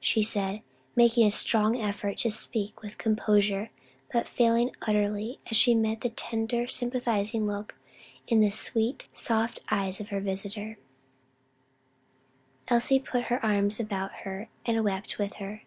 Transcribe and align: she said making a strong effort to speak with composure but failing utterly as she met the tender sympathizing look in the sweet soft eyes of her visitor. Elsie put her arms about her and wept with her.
she 0.00 0.22
said 0.22 0.62
making 0.96 1.26
a 1.26 1.30
strong 1.30 1.78
effort 1.78 2.16
to 2.16 2.30
speak 2.30 2.80
with 2.80 2.96
composure 2.96 3.68
but 4.10 4.26
failing 4.26 4.74
utterly 4.80 5.40
as 5.50 5.58
she 5.58 5.74
met 5.74 6.00
the 6.00 6.08
tender 6.08 6.66
sympathizing 6.66 7.46
look 7.46 7.74
in 8.26 8.40
the 8.40 8.48
sweet 8.48 9.04
soft 9.12 9.60
eyes 9.70 10.00
of 10.00 10.08
her 10.08 10.20
visitor. 10.20 10.78
Elsie 12.68 12.98
put 12.98 13.24
her 13.24 13.44
arms 13.44 13.78
about 13.78 14.10
her 14.24 14.48
and 14.64 14.82
wept 14.82 15.18
with 15.18 15.34
her. 15.34 15.64